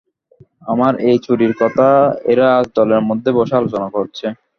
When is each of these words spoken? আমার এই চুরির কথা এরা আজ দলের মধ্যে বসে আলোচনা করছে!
আমার 0.63 0.93
এই 1.07 1.17
চুরির 1.25 1.53
কথা 1.61 1.87
এরা 2.31 2.47
আজ 2.57 2.67
দলের 2.77 3.01
মধ্যে 3.09 3.29
বসে 3.37 3.53
আলোচনা 3.59 3.87
করছে! 3.95 4.25